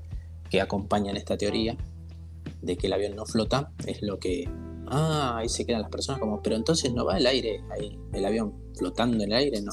[0.51, 1.77] que acompañan esta teoría
[2.61, 4.49] de que el avión no flota, es lo que,
[4.89, 8.25] ah, ahí se quedan las personas como, pero entonces no va el aire ahí, el
[8.25, 9.73] avión flotando en el aire, no,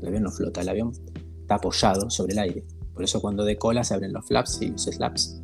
[0.00, 0.92] El avión no flota, el avión
[1.40, 2.64] está apoyado sobre el aire.
[2.92, 5.40] Por eso cuando decola se abren los flaps y los slaps,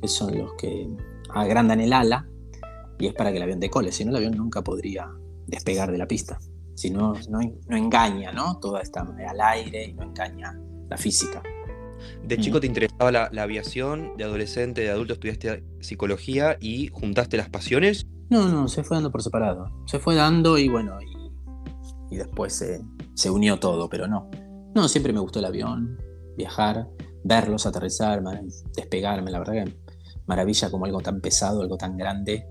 [0.00, 0.88] que son los que
[1.30, 2.29] agrandan el ala
[3.00, 3.90] y es para que el avión decole.
[3.90, 5.10] Si no, el avión nunca podría
[5.46, 6.38] despegar de la pista.
[6.74, 8.58] Si no, no, engaña, ¿no?
[8.60, 10.58] Toda esta al aire y no engaña
[10.88, 11.42] la física.
[12.24, 14.16] ¿De chico te interesaba la, aviación?
[14.16, 18.06] ¿De adolescente, de adulto estudiaste psicología y juntaste las pasiones?
[18.30, 19.70] No, no, se fue dando por separado.
[19.86, 20.98] Se fue dando y bueno,
[22.10, 22.80] y, después se,
[23.14, 24.30] se, unió todo, pero no.
[24.74, 25.98] No, siempre me gustó el avión,
[26.36, 26.88] viajar,
[27.24, 28.22] verlos, aterrizar,
[28.74, 29.74] despegarme, la verdad que
[30.26, 32.46] maravilla como algo tan pesado, algo tan grande,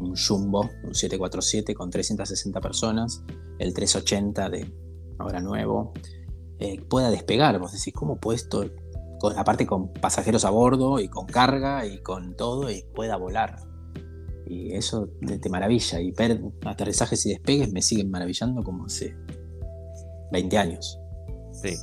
[0.00, 3.22] un Jumbo, un 747 con 360 personas,
[3.58, 4.72] el 380 de
[5.18, 5.92] ahora nuevo,
[6.58, 7.58] eh, pueda despegar.
[7.58, 8.70] Vos decís, ¿cómo puesto,
[9.18, 13.56] con, aparte con pasajeros a bordo y con carga y con todo, y pueda volar?
[14.46, 15.08] Y eso
[15.40, 16.00] te, maravilla.
[16.00, 19.16] Y ver aterrizajes y despegues me siguen maravillando como hace
[20.32, 20.98] 20 años.
[21.52, 21.74] Sí.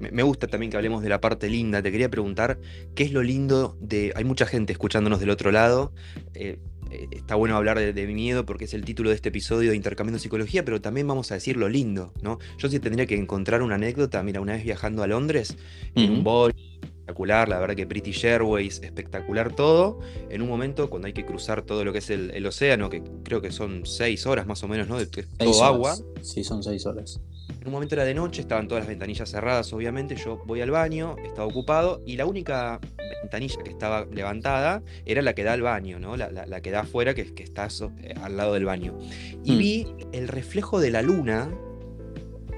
[0.00, 1.82] Me gusta también que hablemos de la parte linda.
[1.82, 2.58] Te quería preguntar,
[2.94, 4.14] ¿qué es lo lindo de...
[4.16, 5.92] Hay mucha gente escuchándonos del otro lado.
[6.32, 6.58] Eh,
[6.90, 10.18] está bueno hablar de, mi miedo porque es el título de este episodio de Intercambiando
[10.18, 12.38] Psicología, pero también vamos a decir lo lindo, ¿no?
[12.58, 15.56] Yo sí tendría que encontrar una anécdota, mira, una vez viajando a Londres,
[15.94, 21.06] en un bol espectacular, la verdad que British Airways, espectacular todo, en un momento cuando
[21.06, 24.46] hay que cruzar todo lo que es el, océano, que creo que son seis horas
[24.46, 24.98] más o menos, ¿no?
[24.98, 25.96] De todo agua.
[26.22, 27.20] Sí, son seis horas.
[27.60, 30.16] En un momento era de noche, estaban todas las ventanillas cerradas, obviamente.
[30.16, 32.80] Yo voy al baño, estaba ocupado, y la única
[33.22, 36.16] ventanilla que estaba levantada era la que da al baño, ¿no?
[36.16, 37.68] La, que da afuera, que, que está
[38.02, 38.98] eh, al lado del baño.
[39.44, 39.58] Y hmm.
[39.58, 41.50] vi el reflejo de la luna.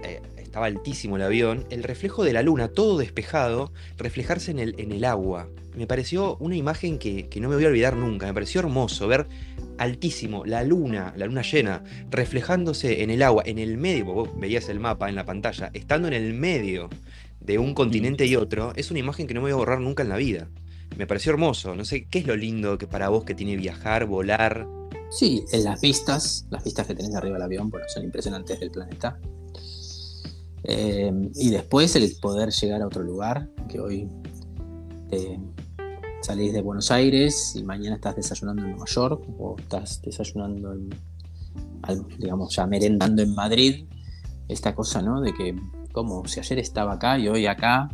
[0.04, 0.20] Eh,
[0.52, 4.92] estaba altísimo el avión, el reflejo de la luna, todo despejado, reflejarse en el, en
[4.92, 5.48] el agua.
[5.74, 9.08] Me pareció una imagen que, que no me voy a olvidar nunca, me pareció hermoso
[9.08, 9.26] ver
[9.78, 14.68] altísimo, la luna, la luna llena, reflejándose en el agua, en el medio, vos veías
[14.68, 16.90] el mapa en la pantalla, estando en el medio
[17.40, 20.02] de un continente y otro, es una imagen que no me voy a borrar nunca
[20.02, 20.48] en la vida.
[20.98, 24.04] Me pareció hermoso, no sé, ¿qué es lo lindo que para vos que tiene viajar,
[24.04, 24.66] volar?
[25.10, 28.70] Sí, en las vistas, las vistas que tenés arriba del avión, bueno, son impresionantes del
[28.70, 29.18] planeta.
[30.64, 34.08] Eh, y después el poder llegar a otro lugar, que hoy
[35.10, 35.38] eh,
[36.20, 40.90] salís de Buenos Aires y mañana estás desayunando en Nueva York o estás desayunando en,
[42.18, 43.86] digamos, ya merendando en Madrid,
[44.48, 45.20] esta cosa, ¿no?
[45.20, 45.54] De que,
[45.92, 47.88] como si ayer estaba acá y hoy acá,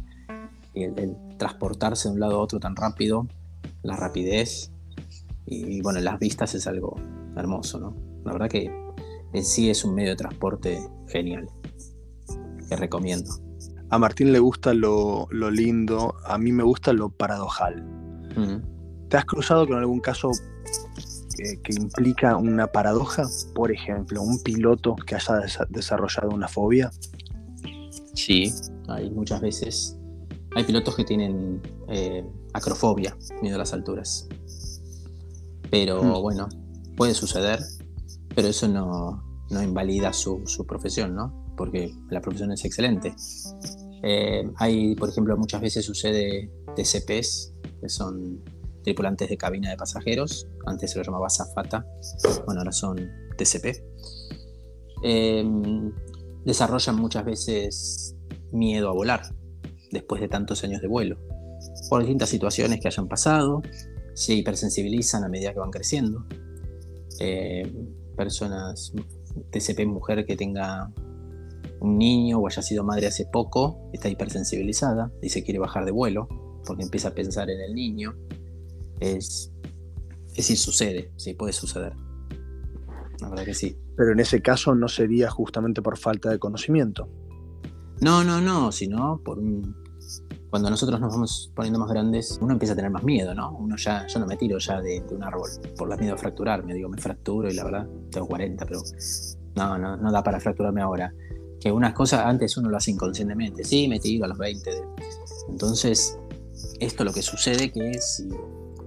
[0.75, 3.27] y el, transportarse de un lado a otro tan rápido,
[3.83, 4.73] la rapidez,
[5.47, 6.97] y, bueno, las vistas es algo
[7.37, 7.97] hermoso, ¿no?
[8.25, 8.71] La verdad que
[9.33, 11.49] en sí es un medio de transporte genial,
[12.69, 13.31] que recomiendo.
[13.91, 17.85] A Martín le gusta lo, lo lindo, a mí me gusta lo paradojal.
[19.09, 20.31] ¿Te has cruzado con algún caso
[21.37, 23.25] que, implica una paradoja?
[23.55, 26.93] Por ejemplo, un piloto que haya desarrollado una fobia.
[28.15, 28.53] Sí,
[28.89, 29.97] hay muchas veces.
[30.55, 34.29] Hay pilotos que tienen eh, acrofobia, miedo a las alturas.
[35.71, 36.23] Pero mm.
[36.23, 36.49] bueno,
[36.97, 37.61] puede suceder,
[38.35, 39.23] pero eso no,
[39.63, 41.48] invalida su, profesión, ¿no?
[41.59, 43.15] Porque la profesión es excelente.
[44.03, 48.43] Eh, hay, por ejemplo, muchas veces sucede TCPs, que son
[48.85, 51.85] tripulantes de cabina de pasajeros, antes se lo llamaba Zafata,
[52.47, 52.97] bueno, ahora son
[53.37, 53.85] TCP.
[55.03, 55.93] Em,
[56.45, 58.17] desarrollan muchas veces
[58.53, 59.23] miedo a volar
[59.91, 61.19] después de tantos años de vuelo,
[61.91, 63.63] por distintas situaciones que hayan pasado,
[64.15, 66.25] se hipersensibilizan a medida que van creciendo.
[67.21, 68.93] Em, personas,
[69.51, 70.91] TCP mujer que tenga
[71.81, 75.93] un niño o haya sido madre hace poco, está hipersensibilizada y se quiere bajar de
[75.93, 76.29] vuelo
[76.67, 78.15] porque empieza a pensar en el niño.
[79.01, 79.53] Es,
[80.29, 81.95] es decir, sucede, sí, puede suceder.
[83.21, 83.77] La verdad que sí.
[83.97, 87.09] Pero en ese caso no sería justamente por falta de conocimiento.
[88.01, 89.75] No, no, no, sino por un...
[90.51, 93.53] Cuando nosotros nos vamos poniendo más grandes, uno empieza a tener más miedo, ¿no?
[93.59, 96.73] Uno ya, yo no me tiro ya de, un árbol por la miedo a fracturarme,
[96.73, 98.81] digo, me fracturo y la verdad tengo 40, pero
[99.57, 101.13] no, no, no da para fracturarme ahora.
[101.61, 104.71] Que unas cosas antes uno lo hace inconscientemente, sí, me tiro a los 20.
[105.49, 106.19] Entonces,
[106.81, 108.25] esto lo que sucede que es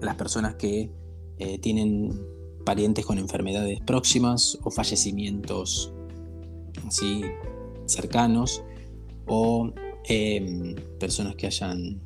[0.01, 0.89] las personas que
[1.38, 2.19] eh, tienen
[2.65, 5.91] parientes con enfermedades próximas o fallecimientos
[6.88, 7.23] así
[7.86, 8.63] cercanos
[9.27, 9.71] o
[10.05, 11.99] em, personas que hayan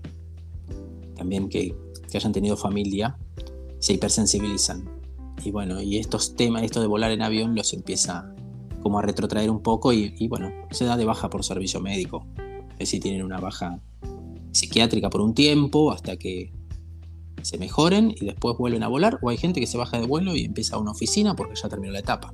[1.15, 1.75] también que,
[2.13, 3.17] hayan tenido familia
[3.79, 4.89] se hipersensibilizan
[5.43, 8.33] y bueno y estos temas esto de volar en avión los empieza
[8.85, 12.23] como a retrotraer un poco y, bueno se da de baja por servicio médico
[12.73, 13.79] es decir tienen una baja
[14.51, 16.53] psiquiátrica por un tiempo hasta que
[17.41, 20.35] se mejoren y después vuelven a volar, o hay gente que se baja de vuelo
[20.35, 22.31] y empieza a una oficina porque ya terminó la etapa,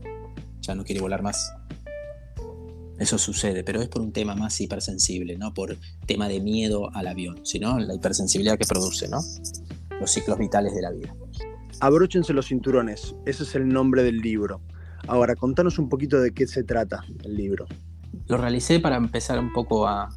[0.59, 1.53] ya no quiere volar más.
[2.99, 7.07] Eso sucede, pero es por un tema más hipersensible, no por tema de miedo al
[7.07, 9.21] avión, sino la hipersensibilidad que produce, ¿no?
[10.01, 11.15] Los ciclos vitales de la vida.
[11.79, 14.61] Abróchense los cinturones, ese es el nombre del libro.
[15.07, 17.65] Ahora, contanos un poquito de qué se trata el libro.
[18.27, 20.09] Lo realicé para empezar un poco a,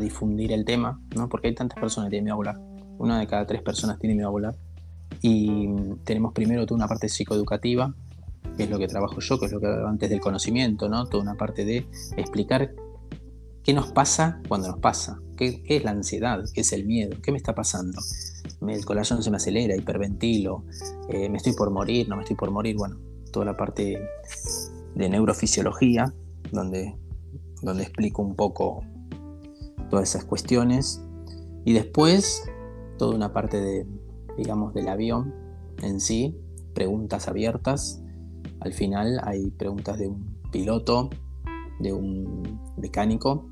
[0.00, 1.28] difundir el tema, ¿no?
[1.28, 2.60] Porque hay tantas personas que tienen miedo a volar.
[2.96, 4.56] Una de cada tres personas tiene miedo a volar.
[5.20, 5.68] Y
[6.04, 7.94] tenemos primero toda una parte psicoeducativa,
[8.56, 11.04] que es lo que trabajo yo, que es lo que antes del conocimiento, ¿no?
[11.04, 12.72] Toda una parte de explicar
[13.62, 17.32] qué nos pasa cuando nos pasa, qué, es la ansiedad, qué es el miedo, qué
[17.32, 18.00] me está pasando.
[18.66, 20.64] El corazón se me acelera, hiperventilo,
[21.10, 22.96] eh, me estoy por morir, no me estoy por morir, bueno,
[23.32, 24.08] toda la parte
[24.94, 26.12] de neurofisiología,
[26.52, 26.96] donde,
[27.62, 28.84] donde explico un poco
[29.90, 31.02] todas esas cuestiones.
[31.64, 32.44] Y después
[32.98, 33.86] toda una parte de,
[34.36, 35.34] digamos, del avión
[35.82, 36.36] en sí,
[36.74, 38.02] preguntas abiertas,
[38.60, 41.10] al final hay preguntas de un piloto,
[41.80, 43.48] de un mecánico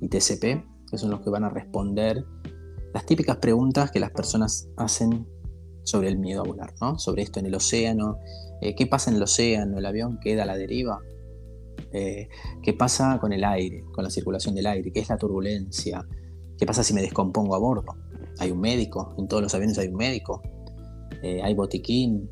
[0.00, 2.24] y TCP, que son los que van a responder
[2.92, 5.26] las típicas preguntas que las personas hacen
[5.84, 6.98] sobre el miedo a volar, ¿no?
[6.98, 8.18] Sobre esto en el océano,
[8.60, 11.00] eh, qué pasa en el océano, el avión queda a la deriva,
[11.92, 12.28] eh,
[12.62, 16.06] qué pasa con el aire, con la circulación del aire, qué es la turbulencia,
[16.58, 17.94] qué pasa si me descompongo a bordo.
[18.38, 20.42] Hay un médico, en todos los aviones hay un médico,
[21.22, 22.30] eh, hay botiquín,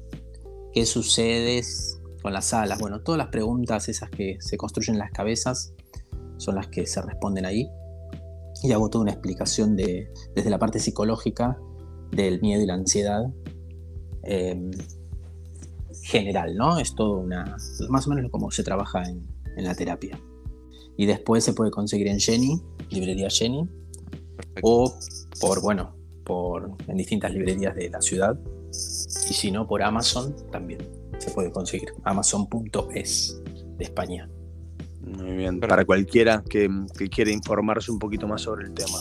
[0.73, 1.61] qué sucede
[2.23, 2.79] con las alas.
[2.79, 5.75] Bueno, todas las preguntas esas que se construyen en las cabezas
[6.39, 7.69] son las que se responden ahí.
[8.63, 11.59] Y hago toda una explicación de, desde la parte psicológica
[12.13, 13.23] del miedo y la ansiedad
[14.23, 14.71] em,
[16.03, 16.79] general, ¿no?
[16.79, 17.57] Es todo una.
[17.89, 20.19] más o menos como se trabaja en, en, la terapia.
[20.97, 23.69] Y después se puede conseguir en Jenny, librería Jenny,
[24.63, 24.93] o
[25.41, 25.95] por, bueno,
[26.25, 28.39] por, en distintas librerías de la ciudad.
[28.69, 30.81] Y si no, por Amazon también
[31.19, 31.89] se puede conseguir.
[32.05, 33.41] Amazon.es
[33.77, 34.29] de España.
[35.01, 36.69] Muy bien, para cualquiera que,
[37.11, 38.99] quiera informarse un poquito más sobre el tema.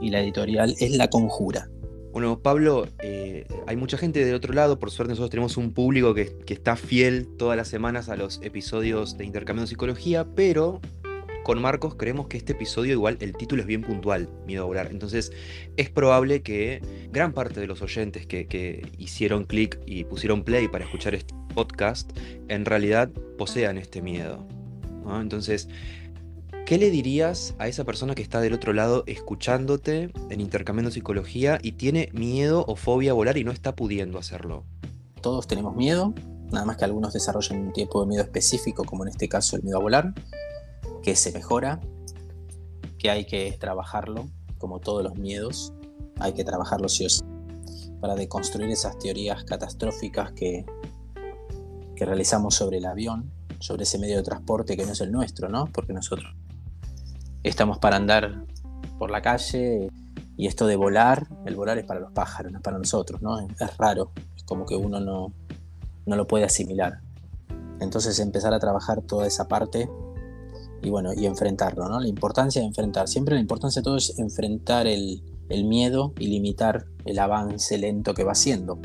[0.00, 1.68] Y la editorial es La Conjura.
[2.14, 6.14] Bueno, Pablo, eh, hay mucha gente del otro lado, por suerte nosotros tenemos un público
[6.14, 10.80] que, está fiel todas las semanas a los episodios de Intercambio de Psicología, pero
[11.42, 14.90] con Marcos creemos que este episodio igual el título es bien puntual, Miedo a volar.
[14.92, 15.32] Entonces
[15.76, 20.84] es probable que gran parte de los oyentes que, hicieron clic y pusieron play para
[20.84, 24.46] escuchar este podcast en realidad posean este miedo.
[25.20, 25.68] Entonces,
[26.64, 31.58] ¿qué le dirías a esa persona que está del otro lado escuchándote en Intercambiando Psicología
[31.62, 34.64] y tiene miedo o fobia a volar y no está pudiendo hacerlo?
[35.20, 36.14] Todos tenemos miedo,
[36.50, 39.62] nada más que algunos desarrollan un tipo de miedo específico, como en este caso el
[39.62, 40.14] miedo a volar
[41.02, 41.80] que se mejora,
[42.98, 45.74] que hay que trabajarlo, como todos los miedos,
[46.18, 47.20] hay que trabajarlo sí o sí,
[48.00, 50.64] para deconstruir esas teorías catastróficas que,
[51.94, 55.50] que realizamos sobre el avión, sobre ese medio de transporte que no es el nuestro,
[55.50, 55.66] ¿no?
[55.66, 56.34] Porque nosotros
[57.44, 58.44] estamos para andar
[58.98, 59.88] por la calle
[60.36, 63.38] y esto de volar, el volar es para los pájaros, no es para nosotros, ¿no?
[63.40, 65.32] Es raro, es como que uno no,
[66.06, 67.00] no lo puede asimilar.
[67.80, 69.88] Entonces empezar a trabajar toda esa parte
[70.82, 72.00] y bueno, y enfrentarlo, ¿no?
[72.00, 73.08] La importancia de enfrentar.
[73.08, 78.24] Siempre la importancia de todo es enfrentar el, miedo y limitar el avance lento que
[78.24, 78.80] va haciendo.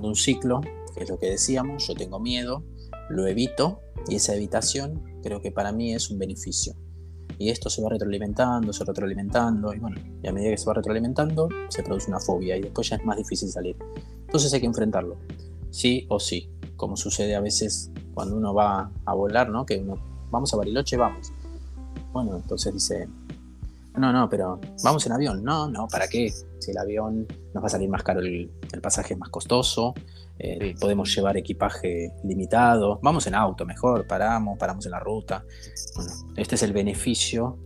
[0.00, 0.60] Un ciclo,
[0.94, 2.64] que es lo que decíamos, yo tengo miedo,
[3.10, 6.74] lo evito y esa evitación creo que para mí es un beneficio.
[7.40, 10.66] Y esto se va retroalimentando, se va retroalimentando, y bueno, y a medida que se
[10.66, 13.76] va retroalimentando, se produce una fobia y después ya es más difícil salir.
[14.26, 15.16] Entonces hay que enfrentarlo,
[15.70, 19.64] sí o sí, como sucede a veces cuando uno va a volar, ¿no?
[19.64, 19.96] Que uno
[20.30, 21.32] vamos a Bariloche, vamos.
[22.12, 23.08] Bueno, entonces dice,
[23.96, 25.42] no, no, pero vamos en avión.
[25.42, 26.32] No, no, ¿para qué?
[26.58, 28.50] Si el avión nos va a salir más caro, el,
[28.82, 29.94] pasaje es más costoso,
[30.42, 35.44] eh, podemos llevar equipaje limitado, vamos en auto mejor, paramos, paramos en la ruta.
[35.94, 37.58] Bueno, este es el beneficio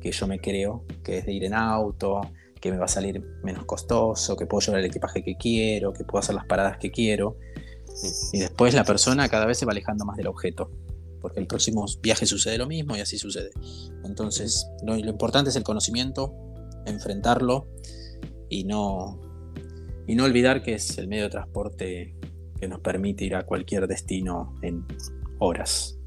[0.00, 2.22] que yo me creo, que es de ir en auto,
[2.58, 6.04] que me va a salir menos costoso, que puedo llevar el equipaje que quiero, que
[6.04, 7.36] puedo hacer las paradas que quiero.
[8.32, 10.70] Y después la persona cada vez se va alejando más del objeto
[11.20, 13.50] porque el próximo viaje sucede lo mismo y así sucede.
[14.04, 16.34] Entonces, lo, importante es el conocimiento,
[16.86, 17.68] enfrentarlo
[18.48, 19.20] y no,
[20.10, 22.16] y no olvidar que es el medio de transporte
[22.58, 24.84] que nos permite ir a cualquier destino en
[25.38, 26.00] horas.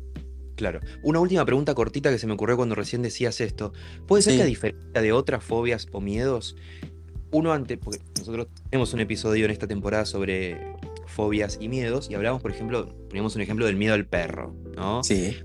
[0.58, 0.82] Claro.
[1.04, 3.72] Una última pregunta cortita que se me ocurrió cuando recién decías esto.
[4.06, 6.58] ¿Puede ser que a diferencia de otras fobias o miedos,
[7.32, 10.60] uno antes, porque nosotros tenemos un episodio en esta temporada sobre
[11.08, 15.01] fobias y miedos, y hablamos, por ejemplo, poníamos un ejemplo del miedo al perro, ¿no?
[15.01, 15.38] Sí.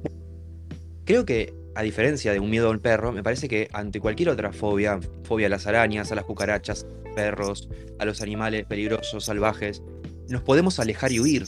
[1.05, 4.53] Creo que, a diferencia de un miedo al perro, me parece que ante cualquier otra
[4.53, 9.83] fobia, fobia a las arañas, a las cucarachas, perros, a los animales peligrosos, salvajes,
[10.29, 11.45] nos podemos alejar y huir.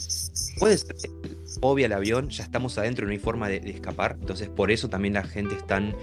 [0.59, 0.95] Puede ser
[1.61, 4.17] fobia al avión, ya estamos adentro, no hay forma de, escapar.
[4.19, 5.95] Entonces, por eso también la gente es tan.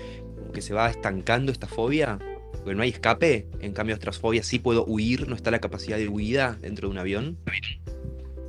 [0.53, 2.19] que se va estancando esta fobia.
[2.53, 3.47] Porque no hay escape.
[3.61, 6.93] En cambio, otras fobias sí puedo huir, no está la capacidad de huida dentro de
[6.93, 7.39] un avión.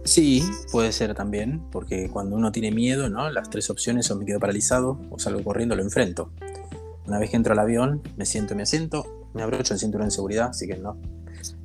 [0.05, 3.29] Sí, puede ser también, porque cuando uno tiene miedo, ¿no?
[3.29, 6.31] Las tres opciones son me quedo paralizado, o salgo corriendo, lo enfrento.
[7.05, 10.07] Una vez que entro al avión, me siento en mi asiento, me abrocho el cinturón
[10.07, 10.97] de seguridad, así que no,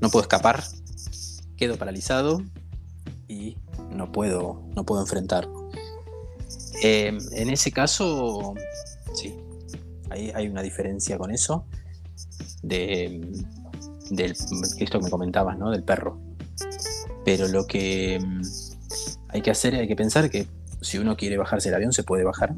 [0.00, 0.62] no puedo escapar,
[1.56, 2.42] quedo paralizado
[3.28, 3.56] y
[3.90, 5.48] no puedo, no puedo enfrentar.
[6.82, 8.54] Eh, en ese caso,
[9.14, 9.34] sí,
[10.10, 11.66] hay, hay una diferencia con eso
[12.62, 13.20] de,
[14.10, 15.70] del, esto que me comentabas, ¿no?
[15.70, 16.18] Del perro.
[17.24, 18.42] Pero lo que mm,
[19.28, 20.46] hay que hacer, hay que pensar que
[20.80, 22.54] si uno quiere bajarse el avión, se puede bajar.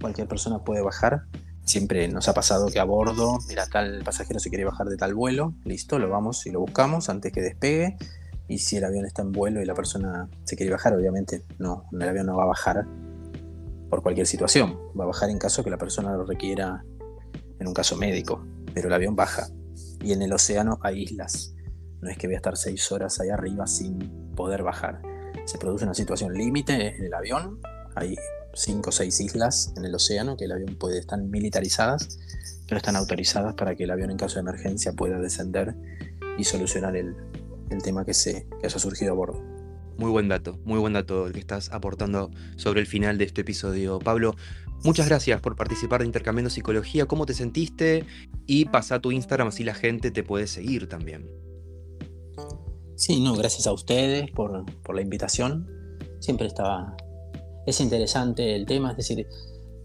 [0.00, 1.22] Cualquier persona puede bajar.
[1.64, 5.14] Siempre nos ha pasado que a bordo, mira, tal pasajero se quiere bajar de tal
[5.14, 7.96] vuelo, listo, lo vamos y lo buscamos antes que despegue.
[8.48, 11.84] Y si el avión está en vuelo y la persona se quiere bajar, obviamente no,
[11.92, 12.86] el avión no va a bajar
[13.90, 14.78] por cualquier situación.
[14.98, 16.82] Va a bajar en caso que la persona lo requiera
[17.58, 19.48] en un caso médico, pero el avión baja.
[20.00, 21.54] Y en el océano hay islas.
[22.00, 23.98] No es que voy a estar seis horas ahí arriba sin
[24.34, 25.02] poder bajar.
[25.44, 27.60] Se produce una situación límite en el avión.
[27.94, 28.16] Hay
[28.54, 32.18] cinco o seis islas en el océano que el avión puede estar militarizadas,
[32.66, 35.74] pero están autorizadas para que el avión en caso de emergencia pueda descender
[36.36, 37.16] y solucionar el,
[37.70, 39.42] el tema que, se, que haya surgido a bordo.
[39.96, 43.40] Muy buen dato, muy buen dato el que estás aportando sobre el final de este
[43.40, 43.98] episodio.
[43.98, 44.36] Pablo,
[44.84, 47.06] muchas gracias por participar de Intercambiando Psicología.
[47.06, 48.04] ¿Cómo te sentiste?
[48.46, 51.47] Y pasa tu Instagram así la gente te puede seguir también.
[52.96, 55.68] Sí, no, gracias a ustedes por, por la invitación.
[56.20, 56.96] Siempre estaba...
[57.66, 59.26] Es interesante el tema, es decir,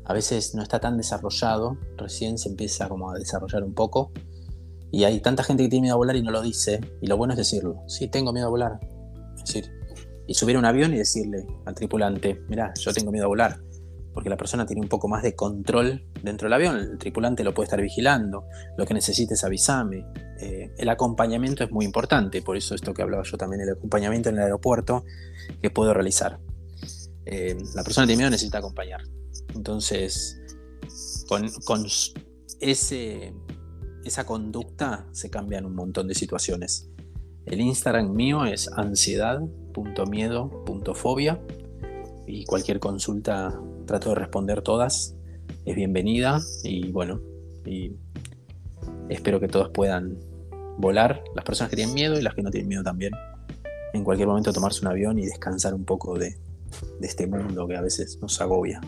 [0.06, 4.12] a veces no está tan desarrollado, recién se empieza como a desarrollar un poco.
[4.92, 6.80] Y hay tanta gente que tiene miedo a volar y no lo dice.
[7.02, 7.82] Y lo bueno es decirlo.
[7.88, 8.80] Sí, tengo miedo a volar.
[9.38, 9.72] Decir,
[10.28, 13.60] y subir a un avión y decirle al tripulante, mira, yo tengo miedo a volar.
[14.14, 16.78] Porque la persona tiene un poco más de control dentro del avión.
[16.78, 18.46] El tripulante lo puede estar vigilando.
[18.78, 20.06] Lo que necesites avísame.
[20.40, 22.42] Eh, el acompañamiento es muy importante.
[22.42, 25.04] Por eso esto que hablaba yo también, el acompañamiento en el aeropuerto
[25.62, 26.40] que puedo realizar.
[27.26, 29.02] Eh, la persona tiene miedo necesita acompañar.
[29.56, 30.40] Entonces,
[31.28, 31.86] con, con
[32.60, 33.34] ese,
[34.04, 36.90] esa conducta se cambian un montón de situaciones.
[37.46, 41.42] El Instagram mío es ansiedad.miedo.fobia
[42.26, 45.16] y cualquier consulta trato de responder todas.
[45.66, 47.22] Es bienvenida y bueno,
[47.66, 47.94] y
[49.10, 50.18] espero que todos puedan
[50.78, 53.14] volar, las personas que tienen miedo y las que no tienen miedo también.
[53.94, 56.38] En cualquier momento tomarse un avión y descansar un poco de,
[57.00, 58.82] de este mundo que a veces nos agobia.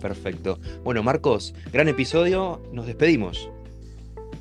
[0.00, 0.58] Perfecto.
[0.82, 2.60] Bueno, Marcos, gran episodio.
[2.72, 3.50] Nos despedimos.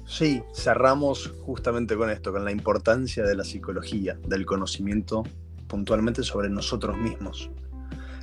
[0.07, 5.23] Sí, cerramos justamente con esto, con la importancia de la psicología, del conocimiento
[5.67, 7.51] puntualmente sobre nosotros mismos.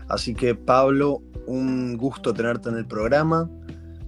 [0.09, 3.51] Así que Pablo, un gusto tenerte en el programa.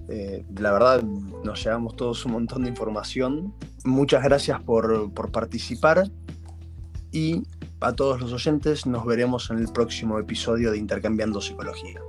[0.07, 1.03] Eh, la verdad,
[1.43, 3.53] nos llevamos todos un montón de información.
[3.83, 6.09] Muchas gracias por, por participar
[7.11, 7.43] y
[7.81, 12.01] a todos los oyentes nos veremos en el próximo episodio de Intercambiando Psicología.